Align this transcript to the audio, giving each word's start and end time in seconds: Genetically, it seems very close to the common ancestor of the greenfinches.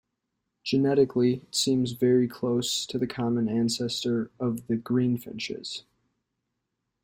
Genetically, 0.63 1.35
it 1.43 1.53
seems 1.53 1.91
very 1.91 2.27
close 2.27 2.87
to 2.87 2.97
the 2.97 3.05
common 3.05 3.47
ancestor 3.47 4.31
of 4.39 4.65
the 4.65 4.75
greenfinches. 4.75 5.83